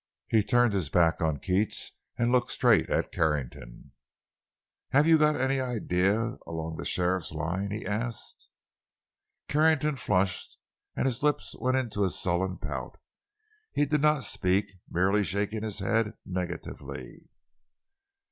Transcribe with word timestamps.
He 0.29 0.41
turned 0.43 0.73
his 0.73 0.89
back 0.89 1.21
on 1.21 1.37
Keats 1.37 1.91
and 2.17 2.31
looked 2.31 2.49
straight 2.49 2.89
at 2.89 3.11
Carrington: 3.11 3.91
"Have 4.89 5.05
you 5.07 5.19
got 5.19 5.39
any 5.39 5.59
ideas 5.59 6.39
along 6.47 6.77
the 6.77 6.85
sheriff's 6.87 7.31
line?" 7.31 7.69
he 7.69 7.85
asked. 7.85 8.49
Carrington 9.47 9.97
flushed 9.97 10.57
and 10.95 11.05
his 11.05 11.21
lips 11.21 11.55
went 11.55 11.77
into 11.77 12.03
a 12.03 12.09
sullen 12.09 12.57
pout. 12.57 12.99
He 13.73 13.85
did 13.85 14.01
not 14.01 14.23
speak, 14.23 14.71
merely 14.89 15.23
shaking 15.23 15.61
his 15.61 15.77
head, 15.81 16.13
negatively. 16.25 17.29